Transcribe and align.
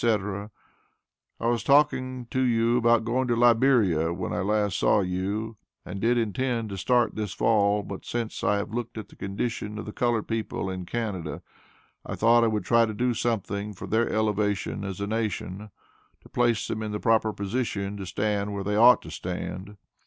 I 0.03 0.49
was 1.45 1.63
talking 1.63 2.25
to 2.31 2.41
you 2.41 2.75
about 2.77 3.05
going 3.05 3.27
to 3.27 3.35
Liberia, 3.35 4.11
when 4.11 4.33
I 4.33 4.33
saw 4.69 5.01
you 5.01 5.45
last, 5.45 5.57
and 5.91 6.01
did 6.01 6.17
intend 6.17 6.69
to 6.69 6.77
start 6.79 7.13
this 7.13 7.33
fall, 7.33 7.83
but 7.83 7.97
I 8.15 8.25
since 8.25 8.41
looked 8.41 8.97
at 8.97 9.09
the 9.09 9.15
condition 9.15 9.77
of 9.77 9.85
the 9.85 9.91
colored 9.91 10.27
people 10.27 10.71
in 10.71 10.87
Canada. 10.87 11.43
I 12.03 12.15
thought 12.15 12.43
I 12.43 12.47
would 12.47 12.65
try 12.65 12.87
to 12.87 12.95
do 12.95 13.13
something 13.13 13.73
for 13.73 13.85
their 13.85 14.09
elevation 14.09 14.83
as 14.83 14.99
a 14.99 15.05
nation, 15.05 15.69
to 16.21 16.29
place 16.29 16.67
them 16.67 16.81
in 16.81 16.91
the 16.91 16.99
proper 16.99 17.31
position 17.31 17.95
to 17.97 18.07
stand 18.07 18.55
where 18.55 18.63
they 18.63 18.75
ought 18.75 19.03
to 19.03 19.11
stand. 19.11 19.77